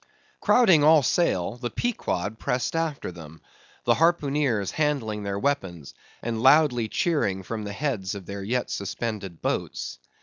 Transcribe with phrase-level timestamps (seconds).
[0.39, 3.39] Crowding all sail the Pequod pressed after them;
[3.83, 5.93] the harpooneers handling their weapons,
[6.23, 9.99] and loudly cheering from the heads of their yet suspended boats.